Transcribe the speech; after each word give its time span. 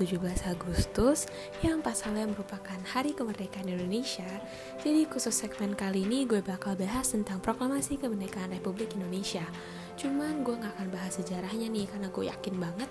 17 0.00 0.48
Agustus 0.48 1.28
yang 1.60 1.84
pasalnya 1.84 2.24
merupakan 2.24 2.80
Hari 2.88 3.12
Kemerdekaan 3.12 3.68
Indonesia. 3.68 4.24
Jadi 4.80 5.04
khusus 5.04 5.36
segmen 5.36 5.76
kali 5.76 6.08
ini 6.08 6.24
gue 6.24 6.40
bakal 6.40 6.72
bahas 6.72 7.12
tentang 7.12 7.36
Proklamasi 7.44 8.00
Kemerdekaan 8.00 8.48
Republik 8.48 8.96
Indonesia. 8.96 9.44
Cuman 10.00 10.40
gue 10.40 10.56
gak 10.56 10.72
akan 10.80 10.88
bahas 10.88 11.20
sejarahnya 11.20 11.68
nih 11.68 11.84
karena 11.84 12.08
gue 12.08 12.24
yakin 12.32 12.56
banget 12.56 12.88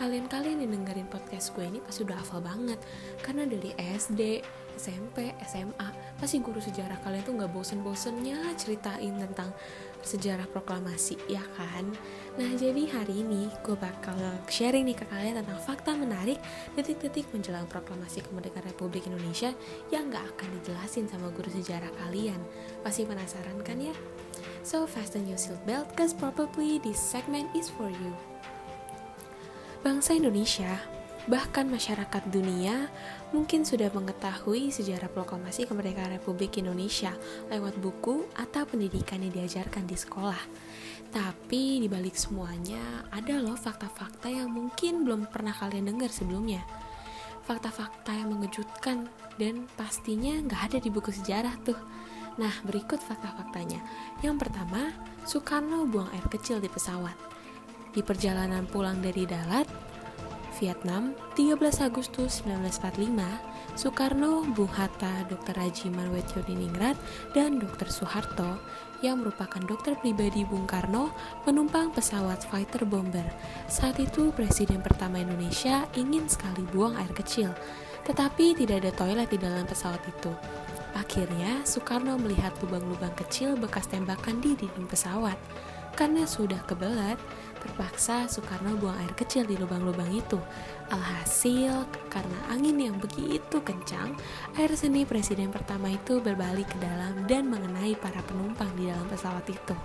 kalian-kalian 0.00 0.64
yang 0.64 0.72
dengerin 0.72 1.04
podcast 1.12 1.52
gue 1.52 1.68
ini 1.68 1.84
pasti 1.84 2.00
udah 2.00 2.16
hafal 2.16 2.40
banget. 2.40 2.80
Karena 3.20 3.44
dari 3.44 3.76
SD, 3.76 4.40
SMP, 4.80 5.36
SMA, 5.44 6.16
pasti 6.16 6.40
guru 6.40 6.56
sejarah 6.56 6.96
kalian 7.04 7.28
tuh 7.28 7.36
gak 7.36 7.52
bosen-bosennya 7.52 8.56
ceritain 8.56 9.20
tentang 9.20 9.52
sejarah 10.00 10.48
proklamasi, 10.48 11.20
ya 11.28 11.44
kan? 11.60 11.84
Nah, 12.40 12.48
jadi 12.56 12.88
hari 12.88 13.20
ini 13.20 13.52
gue 13.60 13.76
bakal 13.76 14.16
sharing 14.48 14.88
nih 14.88 14.96
ke 14.96 15.04
kalian 15.12 15.44
tentang 15.44 15.60
fakta 15.60 15.92
menarik 15.92 16.40
detik-detik 16.72 17.28
menjelang 17.36 17.68
proklamasi 17.68 18.24
kemerdekaan 18.24 18.64
Republik 18.64 19.04
Indonesia 19.04 19.52
yang 19.92 20.08
gak 20.08 20.24
akan 20.36 20.48
dijelasin 20.56 21.04
sama 21.04 21.28
guru 21.36 21.52
sejarah 21.52 21.92
kalian. 22.00 22.40
Pasti 22.80 23.04
penasaran 23.04 23.60
kan 23.60 23.76
ya? 23.76 23.92
So, 24.62 24.84
fasten 24.84 25.26
your 25.26 25.40
seatbelt 25.40 25.96
cause 25.96 26.12
probably 26.12 26.78
this 26.80 27.00
segment 27.00 27.50
is 27.56 27.72
for 27.72 27.88
you. 27.88 28.12
Bangsa 29.80 30.12
Indonesia 30.12 30.76
bahkan 31.28 31.68
masyarakat 31.68 32.32
dunia 32.32 32.88
mungkin 33.30 33.62
sudah 33.64 33.92
mengetahui 33.92 34.72
sejarah 34.72 35.12
proklamasi 35.12 35.68
kemerdekaan 35.68 36.16
Republik 36.16 36.56
Indonesia 36.56 37.12
lewat 37.52 37.76
buku 37.80 38.24
atau 38.36 38.64
pendidikan 38.64 39.20
yang 39.20 39.32
diajarkan 39.32 39.84
di 39.84 39.96
sekolah. 39.96 40.40
Tapi 41.10 41.82
di 41.82 41.88
balik 41.90 42.14
semuanya 42.14 43.08
ada 43.10 43.42
loh 43.42 43.58
fakta-fakta 43.58 44.30
yang 44.30 44.48
mungkin 44.52 45.02
belum 45.02 45.28
pernah 45.28 45.52
kalian 45.52 45.90
dengar 45.90 46.08
sebelumnya. 46.08 46.62
Fakta-fakta 47.44 48.14
yang 48.14 48.30
mengejutkan 48.36 49.10
dan 49.34 49.66
pastinya 49.74 50.38
nggak 50.44 50.62
ada 50.70 50.78
di 50.78 50.88
buku 50.92 51.10
sejarah 51.10 51.56
tuh. 51.66 51.78
Nah, 52.40 52.56
berikut 52.64 53.04
fakta-faktanya. 53.04 53.84
Yang 54.24 54.48
pertama, 54.48 54.96
Soekarno 55.28 55.84
buang 55.84 56.08
air 56.16 56.24
kecil 56.32 56.56
di 56.56 56.72
pesawat. 56.72 57.12
Di 57.92 58.00
perjalanan 58.00 58.64
pulang 58.64 59.04
dari 59.04 59.28
Dalat, 59.28 59.68
Vietnam, 60.56 61.12
13 61.36 61.84
Agustus 61.84 62.40
1945, 62.48 63.76
Soekarno, 63.76 64.48
Bung 64.56 64.72
Hatta, 64.72 65.28
Dr. 65.28 65.52
Haji 65.52 65.92
Manwetyo-Diningrat, 65.92 66.96
dan 67.36 67.60
Dr. 67.60 67.92
Soeharto 67.92 68.56
yang 69.00 69.20
merupakan 69.20 69.60
dokter 69.64 69.96
pribadi 69.96 70.44
Bung 70.44 70.68
Karno 70.68 71.12
menumpang 71.48 71.92
pesawat 71.92 72.44
fighter 72.44 72.84
bomber. 72.84 73.24
Saat 73.68 74.00
itu 74.00 74.32
Presiden 74.32 74.84
pertama 74.84 75.20
Indonesia 75.20 75.88
ingin 75.96 76.28
sekali 76.28 76.64
buang 76.68 76.96
air 77.00 77.12
kecil, 77.16 77.52
tetapi 78.04 78.52
tidak 78.56 78.84
ada 78.84 78.92
toilet 78.92 79.28
di 79.32 79.38
dalam 79.40 79.64
pesawat 79.64 80.00
itu. 80.04 80.32
Akhirnya, 80.94 81.62
Soekarno 81.62 82.18
melihat 82.18 82.54
lubang-lubang 82.62 83.14
kecil 83.14 83.54
bekas 83.54 83.86
tembakan 83.86 84.42
di 84.42 84.58
dinding 84.58 84.90
pesawat. 84.90 85.38
Karena 85.94 86.24
sudah 86.26 86.62
kebelat, 86.66 87.18
Terpaksa 87.60 88.24
Soekarno 88.24 88.72
buang 88.80 88.96
air 89.04 89.12
kecil 89.12 89.44
di 89.44 89.60
lubang-lubang 89.60 90.08
itu. 90.08 90.40
Alhasil, 90.88 91.84
karena 92.08 92.38
angin 92.48 92.80
yang 92.80 92.96
begitu 92.96 93.60
kencang, 93.60 94.16
air 94.56 94.72
seni 94.72 95.04
presiden 95.04 95.52
pertama 95.52 95.92
itu 95.92 96.24
berbalik 96.24 96.66
ke 96.72 96.78
dalam 96.80 97.28
dan 97.28 97.52
mengenai 97.52 97.92
para 98.00 98.24
penumpang 98.24 98.72
di 98.80 98.88
dalam 98.88 99.04
pesawat 99.12 99.44
itu. 99.52 99.76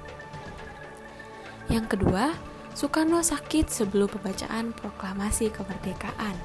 Yang 1.68 2.00
kedua, 2.00 2.32
Soekarno 2.72 3.20
sakit 3.20 3.68
sebelum 3.68 4.08
pembacaan 4.08 4.72
proklamasi 4.72 5.52
kemerdekaan. 5.52 6.36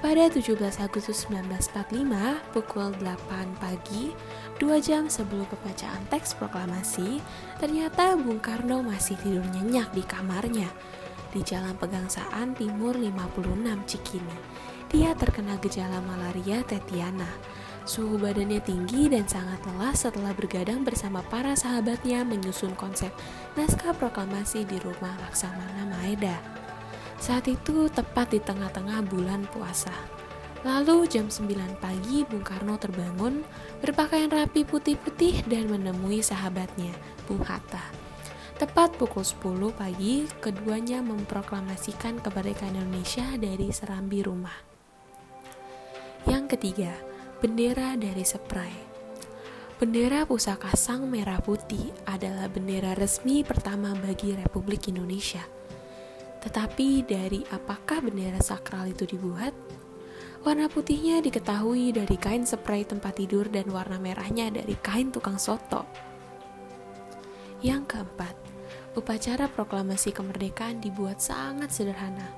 Pada 0.00 0.32
17 0.32 0.56
Agustus 0.80 1.28
1945, 1.28 2.56
pukul 2.56 2.88
8 3.04 3.60
pagi, 3.60 4.16
dua 4.56 4.80
jam 4.80 5.12
sebelum 5.12 5.44
pembacaan 5.44 6.00
teks 6.08 6.40
proklamasi, 6.40 7.20
ternyata 7.60 8.16
Bung 8.16 8.40
Karno 8.40 8.80
masih 8.80 9.20
tidur 9.20 9.44
nyenyak 9.52 9.92
di 9.92 10.00
kamarnya 10.00 10.72
di 11.36 11.44
Jalan 11.44 11.76
Pegangsaan 11.76 12.56
Timur 12.56 12.96
56 12.96 13.44
Cikini. 13.84 14.36
Dia 14.88 15.12
terkena 15.12 15.60
gejala 15.60 16.00
malaria 16.00 16.64
tetiana. 16.64 17.28
Suhu 17.84 18.16
badannya 18.16 18.64
tinggi 18.64 19.12
dan 19.12 19.28
sangat 19.28 19.60
lelah 19.68 19.92
setelah 19.92 20.32
bergadang 20.32 20.80
bersama 20.80 21.20
para 21.28 21.52
sahabatnya 21.52 22.24
menyusun 22.24 22.72
konsep 22.72 23.12
naskah 23.52 23.92
proklamasi 23.92 24.64
di 24.64 24.80
rumah 24.80 25.12
Laksamana 25.28 25.84
Maeda. 25.92 26.40
Saat 27.20 27.52
itu 27.52 27.84
tepat 27.92 28.32
di 28.32 28.40
tengah-tengah 28.40 29.04
bulan 29.04 29.44
puasa. 29.52 29.92
Lalu 30.64 31.04
jam 31.04 31.28
9 31.28 31.76
pagi 31.76 32.24
Bung 32.24 32.40
Karno 32.40 32.80
terbangun, 32.80 33.44
berpakaian 33.84 34.32
rapi 34.32 34.64
putih-putih 34.64 35.44
dan 35.44 35.68
menemui 35.68 36.24
sahabatnya, 36.24 36.96
Bung 37.28 37.44
Hatta. 37.44 37.84
Tepat 38.56 38.96
pukul 38.96 39.20
10 39.20 39.68
pagi, 39.76 40.24
keduanya 40.40 41.04
memproklamasikan 41.04 42.24
kemerdekaan 42.24 42.80
Indonesia 42.80 43.28
dari 43.36 43.68
serambi 43.68 44.24
rumah. 44.24 44.56
Yang 46.24 46.56
ketiga, 46.56 46.92
bendera 47.44 48.00
dari 48.00 48.24
Seprai. 48.24 48.72
Bendera 49.76 50.24
pusaka 50.24 50.72
sang 50.72 51.04
merah 51.08 51.40
putih 51.40 51.92
adalah 52.08 52.48
bendera 52.48 52.96
resmi 52.96 53.44
pertama 53.44 53.92
bagi 53.92 54.32
Republik 54.36 54.88
Indonesia– 54.88 55.44
tetapi 56.40 57.04
dari 57.04 57.44
apakah 57.52 58.00
bendera 58.00 58.40
sakral 58.40 58.88
itu 58.88 59.04
dibuat? 59.04 59.52
Warna 60.40 60.72
putihnya 60.72 61.20
diketahui 61.20 61.92
dari 61.92 62.16
kain 62.16 62.48
spray 62.48 62.88
tempat 62.88 63.20
tidur 63.20 63.44
dan 63.52 63.68
warna 63.68 64.00
merahnya 64.00 64.48
dari 64.48 64.72
kain 64.80 65.12
tukang 65.12 65.36
soto. 65.36 65.84
Yang 67.60 67.92
keempat, 67.92 68.32
upacara 68.96 69.52
proklamasi 69.52 70.16
kemerdekaan 70.16 70.80
dibuat 70.80 71.20
sangat 71.20 71.68
sederhana. 71.68 72.32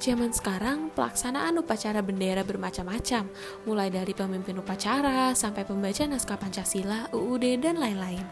Zaman 0.00 0.32
sekarang, 0.34 0.90
pelaksanaan 0.96 1.60
upacara 1.62 2.02
bendera 2.02 2.42
bermacam-macam, 2.42 3.28
mulai 3.68 3.86
dari 3.86 4.16
pemimpin 4.16 4.58
upacara 4.58 5.30
sampai 5.36 5.62
pembaca 5.62 6.02
naskah 6.08 6.40
Pancasila, 6.40 7.12
UUD, 7.14 7.60
dan 7.62 7.78
lain-lain. 7.78 8.24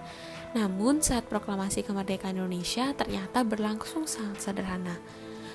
Namun 0.50 0.98
saat 0.98 1.30
proklamasi 1.30 1.86
kemerdekaan 1.86 2.34
Indonesia 2.34 2.90
ternyata 2.98 3.46
berlangsung 3.46 4.10
sangat 4.10 4.42
sederhana. 4.42 4.98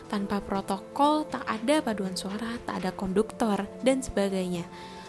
Tanpa 0.07 0.39
protokol, 0.39 1.25
tak 1.27 1.43
ada 1.49 1.81
paduan 1.81 2.13
suara, 2.13 2.55
tak 2.63 2.79
ada 2.79 2.93
konduktor, 2.93 3.65
dan 3.81 3.99
sebagainya. 3.99 4.63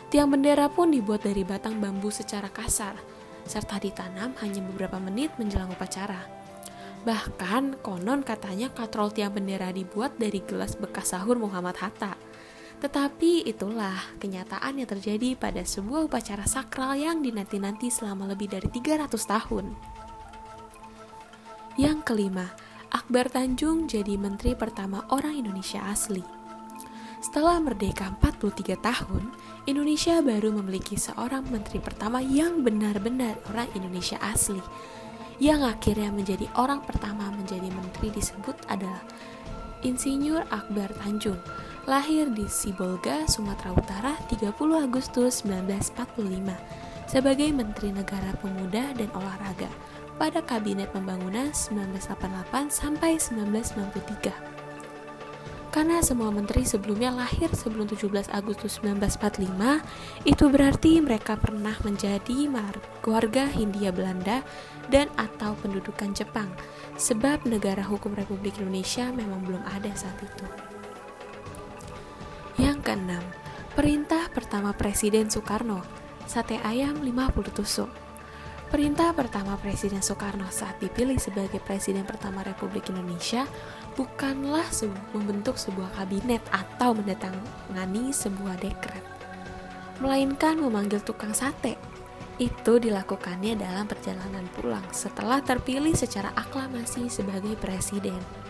Tiang 0.09 0.33
bendera 0.33 0.73
pun 0.73 0.91
dibuat 0.91 1.23
dari 1.23 1.45
batang 1.45 1.79
bambu 1.79 2.09
secara 2.09 2.49
kasar, 2.49 2.97
serta 3.45 3.77
ditanam 3.79 4.33
hanya 4.41 4.65
beberapa 4.65 4.97
menit 4.99 5.37
menjelang 5.37 5.71
upacara. 5.71 6.25
Bahkan, 7.07 7.87
konon 7.87 8.27
katanya 8.27 8.73
katrol 8.75 9.15
tiang 9.15 9.31
bendera 9.31 9.71
dibuat 9.71 10.19
dari 10.19 10.43
gelas 10.43 10.75
bekas 10.75 11.15
sahur 11.15 11.39
Muhammad 11.39 11.79
Hatta. 11.79 12.19
Tetapi 12.77 13.49
itulah 13.49 13.97
kenyataan 14.21 14.77
yang 14.77 14.89
terjadi 14.89 15.33
pada 15.33 15.65
sebuah 15.65 16.13
upacara 16.13 16.45
sakral 16.45 16.93
yang 16.93 17.25
dinanti-nanti 17.25 17.89
selama 17.89 18.29
lebih 18.29 18.53
dari 18.53 18.69
300 18.69 19.09
tahun. 19.17 19.73
Yang 21.81 21.99
kelima, 22.05 22.53
Akbar 22.93 23.29
Tanjung 23.33 23.89
jadi 23.89 24.17
menteri 24.21 24.57
pertama 24.57 25.05
orang 25.13 25.37
Indonesia 25.41 25.81
asli. 25.89 26.21
Setelah 27.21 27.59
merdeka 27.65 28.13
43 28.21 28.77
tahun, 28.79 29.33
Indonesia 29.65 30.21
baru 30.21 30.53
memiliki 30.57 31.01
seorang 31.01 31.49
menteri 31.49 31.81
pertama 31.81 32.21
yang 32.21 32.61
benar-benar 32.61 33.41
orang 33.51 33.67
Indonesia 33.73 34.21
asli. 34.21 34.61
Yang 35.37 35.77
akhirnya 35.77 36.13
menjadi 36.13 36.47
orang 36.57 36.85
pertama 36.85 37.29
menjadi 37.33 37.69
menteri 37.69 38.09
disebut 38.13 38.57
adalah 38.73 39.05
Insinyur 39.85 40.49
Akbar 40.49 40.93
Tanjung 41.03 41.41
lahir 41.87 42.27
di 42.35 42.51
Sibolga, 42.51 43.31
Sumatera 43.31 43.71
Utara 43.71 44.13
30 44.27 44.51
Agustus 44.83 45.47
1945 45.47 47.07
sebagai 47.07 47.47
Menteri 47.55 47.95
Negara 47.95 48.35
Pemuda 48.43 48.91
dan 48.91 49.07
Olahraga 49.15 49.71
pada 50.19 50.43
Kabinet 50.43 50.91
Pembangunan 50.91 51.55
1988 51.55 52.75
sampai 52.75 53.23
1993. 53.23 54.35
Karena 55.71 56.03
semua 56.03 56.33
menteri 56.35 56.65
sebelumnya 56.67 57.13
lahir 57.13 57.53
sebelum 57.55 57.87
17 57.87 58.35
Agustus 58.35 58.81
1945, 58.83 59.85
itu 60.27 60.45
berarti 60.49 61.05
mereka 61.05 61.37
pernah 61.39 61.77
menjadi 61.85 62.49
warga 63.05 63.45
Hindia 63.47 63.93
Belanda 63.93 64.41
dan 64.89 65.07
atau 65.21 65.53
pendudukan 65.61 66.17
Jepang, 66.17 66.49
sebab 66.97 67.45
negara 67.45 67.85
hukum 67.85 68.17
Republik 68.17 68.57
Indonesia 68.59 69.13
memang 69.13 69.45
belum 69.45 69.63
ada 69.69 69.93
saat 69.93 70.17
itu. 70.25 70.76
Keenam, 72.97 73.21
perintah 73.77 74.25
pertama 74.33 74.73
Presiden 74.73 75.29
Soekarno, 75.29 75.85
sate 76.25 76.57
ayam 76.65 76.97
50 77.05 77.53
tusuk. 77.53 77.93
Perintah 78.73 79.13
pertama 79.13 79.61
Presiden 79.61 80.01
Soekarno 80.01 80.49
saat 80.49 80.81
dipilih 80.81 81.21
sebagai 81.21 81.61
Presiden 81.61 82.09
pertama 82.09 82.41
Republik 82.41 82.89
Indonesia 82.89 83.45
bukanlah 84.01 84.65
membentuk 85.13 85.61
sebuah 85.61 85.93
kabinet 85.93 86.41
atau 86.49 86.97
mendatangani 86.97 88.17
sebuah 88.17 88.65
dekret, 88.65 89.05
melainkan 90.01 90.57
memanggil 90.57 91.05
tukang 91.05 91.37
sate. 91.37 91.77
Itu 92.41 92.81
dilakukannya 92.81 93.61
dalam 93.61 93.85
perjalanan 93.85 94.49
pulang 94.57 94.89
setelah 94.97 95.45
terpilih 95.45 95.93
secara 95.93 96.33
aklamasi 96.33 97.13
sebagai 97.13 97.61
presiden. 97.61 98.46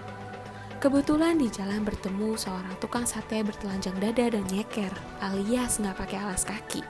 Kebetulan 0.77 1.41
di 1.41 1.49
jalan 1.49 1.89
bertemu 1.89 2.37
seorang 2.37 2.77
tukang 2.85 3.09
sate 3.09 3.41
bertelanjang 3.41 3.97
dada 3.97 4.29
dan 4.29 4.45
nyeker, 4.53 4.93
alias 5.25 5.81
nggak 5.81 5.97
pakai 5.97 6.21
alas 6.21 6.45
kaki. 6.45 6.85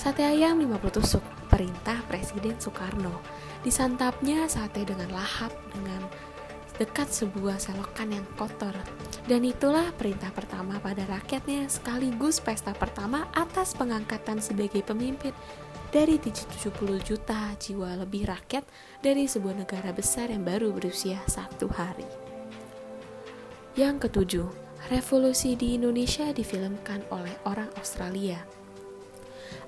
Sate 0.00 0.24
ayam 0.24 0.56
50 0.56 0.96
tusuk, 0.96 1.24
perintah 1.52 2.00
Presiden 2.08 2.56
Soekarno. 2.56 3.20
Disantapnya 3.60 4.48
sate 4.48 4.88
dengan 4.88 5.12
lahap 5.12 5.52
dengan 5.76 6.08
dekat 6.80 7.12
sebuah 7.12 7.60
selokan 7.60 8.16
yang 8.16 8.24
kotor. 8.40 8.72
Dan 9.28 9.44
itulah 9.44 9.92
perintah 10.00 10.32
pertama 10.32 10.80
pada 10.80 11.04
rakyatnya 11.04 11.68
sekaligus 11.68 12.40
pesta 12.40 12.72
pertama 12.72 13.28
atas 13.36 13.76
pengangkatan 13.76 14.40
sebagai 14.40 14.80
pemimpin 14.80 15.36
dari 15.92 16.16
70 16.16 16.64
juta 17.04 17.52
jiwa 17.60 17.92
lebih 18.00 18.24
rakyat 18.24 18.64
dari 19.04 19.28
sebuah 19.28 19.68
negara 19.68 19.92
besar 19.92 20.32
yang 20.32 20.48
baru 20.48 20.72
berusia 20.72 21.20
satu 21.28 21.68
hari. 21.68 22.19
Yang 23.78 24.10
ketujuh, 24.10 24.48
revolusi 24.90 25.54
di 25.54 25.78
Indonesia 25.78 26.26
difilmkan 26.34 27.06
oleh 27.14 27.30
orang 27.46 27.70
Australia. 27.78 28.42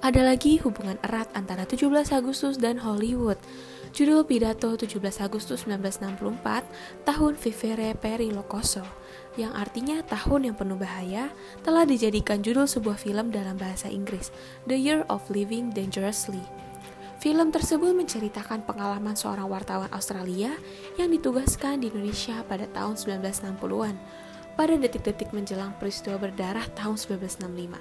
Ada 0.02 0.26
lagi 0.26 0.58
hubungan 0.58 0.98
erat 1.06 1.30
antara 1.38 1.62
17 1.62 2.10
Agustus 2.10 2.58
dan 2.58 2.82
Hollywood. 2.82 3.38
Judul 3.94 4.26
pidato 4.26 4.74
17 4.74 4.98
Agustus 5.22 5.62
1964, 5.70 7.06
tahun 7.06 7.38
Vivere 7.38 7.94
Peri 7.94 8.34
Locoso, 8.34 8.82
yang 9.38 9.54
artinya 9.54 10.02
tahun 10.02 10.50
yang 10.50 10.56
penuh 10.58 10.74
bahaya, 10.74 11.30
telah 11.62 11.86
dijadikan 11.86 12.42
judul 12.42 12.66
sebuah 12.66 12.98
film 12.98 13.30
dalam 13.30 13.54
bahasa 13.54 13.86
Inggris, 13.86 14.34
The 14.66 14.74
Year 14.74 15.06
of 15.06 15.22
Living 15.30 15.70
Dangerously. 15.70 16.42
Film 17.22 17.54
tersebut 17.54 17.94
menceritakan 17.94 18.66
pengalaman 18.66 19.14
seorang 19.14 19.46
wartawan 19.46 19.86
Australia 19.94 20.50
yang 20.98 21.06
ditugaskan 21.06 21.78
di 21.78 21.86
Indonesia 21.86 22.42
pada 22.50 22.66
tahun 22.66 22.98
1960-an, 22.98 23.94
pada 24.58 24.74
detik-detik 24.74 25.30
menjelang 25.30 25.70
peristiwa 25.78 26.18
berdarah 26.18 26.66
tahun 26.74 26.98
1965. 26.98 27.78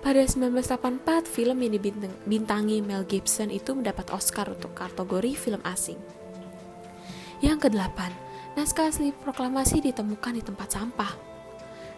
Pada 0.00 0.22
1984, 0.24 1.28
film 1.28 1.60
yang 1.60 1.76
dibintangi 1.76 2.80
Mel 2.80 3.04
Gibson 3.04 3.52
itu 3.52 3.76
mendapat 3.76 4.08
Oscar 4.16 4.48
untuk 4.48 4.72
kategori 4.72 5.36
film 5.36 5.60
asing. 5.68 6.00
Yang 7.44 7.68
kedelapan, 7.68 8.16
naskah 8.56 8.88
asli 8.88 9.12
proklamasi 9.12 9.84
ditemukan 9.84 10.40
di 10.40 10.40
tempat 10.40 10.72
sampah. 10.72 11.27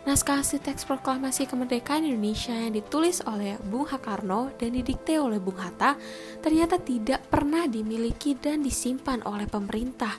Naskah 0.01 0.41
asli 0.41 0.57
teks 0.57 0.89
proklamasi 0.89 1.45
kemerdekaan 1.45 2.09
Indonesia 2.09 2.57
yang 2.57 2.73
ditulis 2.73 3.21
oleh 3.29 3.61
Bung 3.69 3.85
Hakarno 3.85 4.49
dan 4.57 4.73
didikte 4.73 5.21
oleh 5.21 5.37
Bung 5.37 5.61
Hatta 5.61 6.01
ternyata 6.41 6.81
tidak 6.81 7.29
pernah 7.29 7.69
dimiliki 7.69 8.33
dan 8.33 8.65
disimpan 8.65 9.21
oleh 9.29 9.45
pemerintah. 9.45 10.17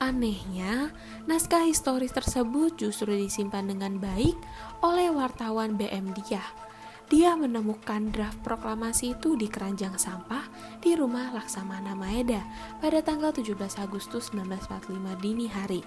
Anehnya, 0.00 0.92
naskah 1.28 1.68
historis 1.68 2.12
tersebut 2.12 2.76
justru 2.80 3.12
disimpan 3.12 3.68
dengan 3.68 4.00
baik 4.00 4.36
oleh 4.80 5.12
wartawan 5.12 5.76
BM 5.76 6.16
Diah 6.16 6.66
dia 7.06 7.38
menemukan 7.38 8.10
draft 8.10 8.42
proklamasi 8.42 9.14
itu 9.14 9.38
di 9.38 9.46
keranjang 9.46 9.94
sampah 9.94 10.42
di 10.82 10.98
rumah 10.98 11.30
Laksamana 11.30 11.94
Maeda 11.94 12.42
pada 12.82 12.98
tanggal 12.98 13.30
17 13.30 13.54
Agustus 13.78 14.34
1945 14.34 15.22
dini 15.22 15.46
hari. 15.46 15.86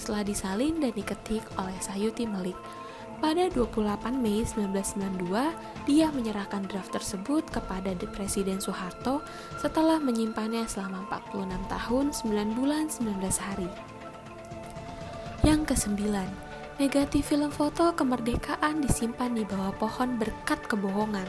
Setelah 0.00 0.24
disalin 0.24 0.80
dan 0.80 0.96
diketik 0.96 1.44
oleh 1.60 1.76
Sayuti 1.84 2.24
Melik, 2.24 2.56
pada 3.20 3.52
28 3.52 4.16
Mei 4.16 4.48
1992, 4.48 5.28
dia 5.84 6.08
menyerahkan 6.08 6.64
draft 6.64 6.96
tersebut 6.96 7.44
kepada 7.52 7.92
Presiden 8.08 8.64
Soeharto 8.64 9.20
setelah 9.60 10.00
menyimpannya 10.00 10.64
selama 10.64 11.04
46 11.36 11.68
tahun, 11.68 12.04
9 12.16 12.56
bulan, 12.56 12.88
19 12.88 13.20
hari. 13.44 13.68
Yang 15.44 15.76
kesembilan, 15.76 16.48
Negatif 16.80 17.28
film 17.36 17.52
foto 17.52 17.92
kemerdekaan 17.92 18.80
disimpan 18.80 19.36
di 19.36 19.44
bawah 19.44 19.76
pohon 19.76 20.16
berkat 20.16 20.64
kebohongan. 20.64 21.28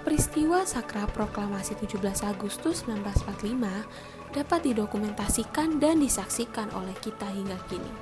Peristiwa 0.00 0.64
sakra 0.64 1.04
proklamasi 1.04 1.76
17 1.76 2.00
Agustus 2.24 2.88
1945 2.88 4.32
dapat 4.32 4.60
didokumentasikan 4.64 5.76
dan 5.76 6.00
disaksikan 6.00 6.72
oleh 6.72 6.96
kita 7.04 7.28
hingga 7.28 7.60
kini. 7.68 7.92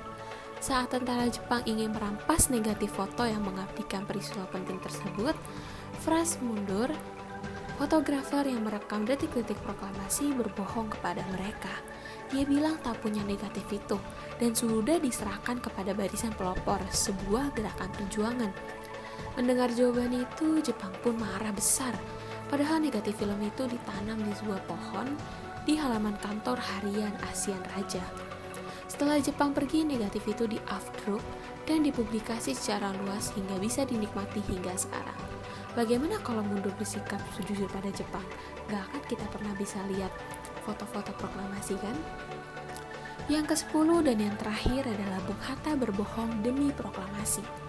Saat 0.62 0.94
tentara 0.94 1.26
Jepang 1.26 1.66
ingin 1.66 1.90
merampas 1.90 2.54
negatif 2.54 2.94
foto 2.94 3.26
yang 3.26 3.42
mengabdikan 3.42 4.06
peristiwa 4.06 4.46
penting 4.50 4.78
tersebut, 4.78 5.34
Fras 5.98 6.38
mundur, 6.38 6.86
fotografer 7.82 8.46
yang 8.46 8.62
merekam 8.62 9.02
detik-detik 9.02 9.58
proklamasi 9.66 10.30
berbohong 10.38 10.94
kepada 10.94 11.26
mereka. 11.34 11.74
Dia 12.30 12.46
bilang 12.46 12.78
tak 12.78 13.02
punya 13.02 13.26
negatif 13.26 13.66
itu 13.74 13.98
dan 14.38 14.54
sudah 14.54 15.02
diserahkan 15.02 15.58
kepada 15.58 15.94
barisan 15.98 16.30
pelopor, 16.38 16.78
sebuah 16.94 17.50
gerakan 17.58 17.90
perjuangan. 17.98 18.52
Mendengar 19.38 19.70
jawaban 19.70 20.14
itu, 20.14 20.58
Jepang 20.60 20.90
pun 21.00 21.14
marah 21.14 21.54
besar. 21.54 21.94
Padahal 22.48 22.80
negatif 22.80 23.20
film 23.20 23.38
itu 23.44 23.68
ditanam 23.68 24.18
di 24.24 24.32
sebuah 24.32 24.64
pohon 24.64 25.06
di 25.68 25.76
halaman 25.76 26.16
kantor 26.18 26.56
harian 26.56 27.12
ASEAN 27.28 27.60
Raja. 27.76 28.02
Setelah 28.88 29.20
Jepang 29.20 29.52
pergi, 29.52 29.84
negatif 29.84 30.24
itu 30.24 30.48
di 30.48 30.56
afdruk 30.72 31.20
dan 31.68 31.84
dipublikasi 31.84 32.56
secara 32.56 32.88
luas 33.04 33.36
hingga 33.36 33.60
bisa 33.60 33.84
dinikmati 33.84 34.40
hingga 34.48 34.72
sekarang. 34.74 35.20
Bagaimana 35.76 36.16
kalau 36.24 36.40
mundur 36.40 36.72
bersikap 36.80 37.20
sejujur 37.36 37.68
pada 37.68 37.92
Jepang? 37.92 38.24
Gak 38.72 38.80
akan 38.88 39.02
kita 39.06 39.28
pernah 39.28 39.52
bisa 39.54 39.78
lihat 39.92 40.10
foto-foto 40.64 41.12
proklamasi 41.20 41.76
kan? 41.78 41.94
Yang 43.28 43.52
ke-10 43.52 43.88
dan 44.08 44.18
yang 44.24 44.36
terakhir 44.40 44.88
adalah 44.88 45.20
Bung 45.28 45.42
Hatta 45.44 45.76
berbohong 45.76 46.40
demi 46.40 46.72
proklamasi. 46.72 47.67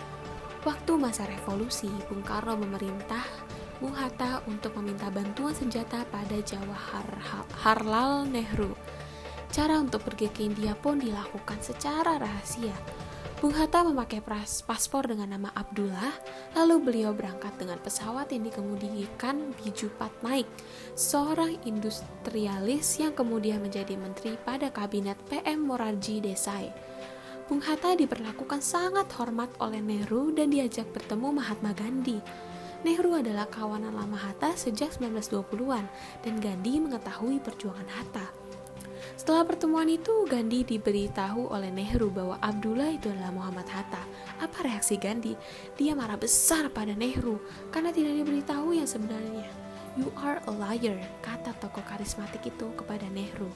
Waktu 0.59 0.91
masa 1.00 1.23
revolusi, 1.23 1.88
Bung 2.11 2.19
Karno 2.19 2.59
memerintah 2.59 3.23
Bung 3.80 3.95
Hatta 3.95 4.44
untuk 4.44 4.75
meminta 4.75 5.07
bantuan 5.07 5.56
senjata 5.56 6.04
pada 6.11 6.35
Jawahar 6.44 7.07
Harlal 7.63 8.28
Nehru. 8.28 8.75
Cara 9.49 9.80
untuk 9.80 10.04
pergi 10.04 10.28
ke 10.28 10.44
India 10.44 10.75
pun 10.75 10.99
dilakukan 10.99 11.63
secara 11.63 12.19
rahasia 12.19 12.75
Bung 13.39 13.56
Hatta 13.56 13.87
memakai 13.87 14.19
paspor 14.68 15.07
dengan 15.07 15.31
nama 15.31 15.47
Abdullah, 15.56 16.11
lalu 16.59 16.75
beliau 16.83 17.16
berangkat 17.16 17.56
dengan 17.56 17.80
pesawat 17.80 18.35
yang 18.35 18.44
dikemudikan 18.51 19.56
Biju 19.56 19.95
Patnaik, 19.95 20.44
seorang 20.92 21.56
industrialis 21.63 22.99
yang 22.99 23.16
kemudian 23.16 23.63
menjadi 23.63 23.95
menteri 23.95 24.35
pada 24.44 24.68
kabinet 24.75 25.16
PM 25.31 25.71
Morarji 25.71 26.19
Desai. 26.19 26.68
Bung 27.49 27.65
Hatta 27.65 27.97
diperlakukan 27.97 28.61
sangat 28.61 29.09
hormat 29.18 29.49
oleh 29.57 29.81
Nehru 29.81 30.29
dan 30.29 30.53
diajak 30.53 30.85
bertemu 30.94 31.33
Mahatma 31.33 31.73
Gandhi. 31.73 32.21
Nehru 32.85 33.18
adalah 33.18 33.49
kawanan 33.49 33.89
lama 33.89 34.21
Hatta 34.21 34.53
sejak 34.53 34.94
1920-an 35.01 35.81
dan 36.21 36.33
Gandhi 36.37 36.77
mengetahui 36.77 37.41
perjuangan 37.41 37.89
Hatta. 37.89 38.29
Setelah 39.18 39.49
pertemuan 39.49 39.89
itu, 39.89 40.29
Gandhi 40.29 40.61
diberitahu 40.61 41.49
oleh 41.49 41.73
Nehru 41.73 42.13
bahwa 42.13 42.37
Abdullah 42.37 42.94
itu 42.94 43.09
adalah 43.09 43.33
Muhammad 43.33 43.65
Hatta. 43.65 44.06
Apa 44.37 44.69
reaksi 44.69 45.01
Gandhi? 45.01 45.33
Dia 45.73 45.97
marah 45.97 46.21
besar 46.21 46.69
pada 46.69 46.94
Nehru 46.94 47.41
karena 47.73 47.89
tidak 47.89 48.13
diberitahu 48.13 48.77
yang 48.77 48.85
sebenarnya. 48.85 49.49
You 49.97 50.13
are 50.21 50.37
a 50.45 50.53
liar, 50.53 51.01
kata 51.25 51.57
tokoh 51.57 51.81
karismatik 51.81 52.45
itu 52.45 52.69
kepada 52.77 53.09
Nehru. 53.09 53.49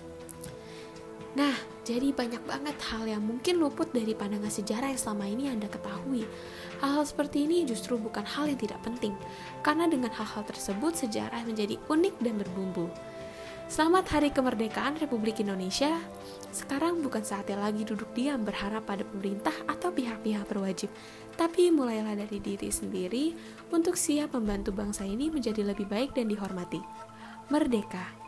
Nah, 1.34 1.58
jadi 1.82 2.14
banyak 2.14 2.46
banget 2.46 2.78
hal 2.94 3.10
yang 3.10 3.26
mungkin 3.26 3.58
luput 3.58 3.90
dari 3.90 4.14
pandangan 4.14 4.54
sejarah 4.54 4.94
yang 4.94 5.02
selama 5.02 5.26
ini 5.26 5.50
Anda 5.50 5.66
ketahui. 5.66 6.30
Hal-hal 6.78 7.02
seperti 7.10 7.50
ini 7.50 7.66
justru 7.66 7.98
bukan 7.98 8.22
hal 8.22 8.46
yang 8.46 8.62
tidak 8.62 8.78
penting, 8.86 9.18
karena 9.66 9.90
dengan 9.90 10.14
hal-hal 10.14 10.46
tersebut 10.46 10.94
sejarah 10.94 11.42
menjadi 11.42 11.82
unik 11.90 12.16
dan 12.22 12.38
berbumbu. 12.38 12.86
Selamat 13.66 14.06
Hari 14.14 14.30
Kemerdekaan 14.30 15.02
Republik 15.02 15.42
Indonesia. 15.42 15.98
Sekarang 16.54 17.02
bukan 17.02 17.26
saatnya 17.26 17.58
lagi 17.58 17.82
duduk 17.82 18.14
diam 18.14 18.46
berharap 18.46 18.86
pada 18.86 19.02
pemerintah 19.02 19.56
atau 19.66 19.90
pihak-pihak 19.90 20.46
berwajib, 20.46 20.94
tapi 21.34 21.74
mulailah 21.74 22.14
dari 22.14 22.38
diri 22.38 22.70
sendiri 22.70 23.34
untuk 23.74 23.98
siap 23.98 24.38
membantu 24.38 24.70
bangsa 24.70 25.02
ini 25.10 25.34
menjadi 25.34 25.66
lebih 25.66 25.90
baik 25.90 26.14
dan 26.14 26.30
dihormati. 26.30 26.78
Merdeka! 27.50 28.23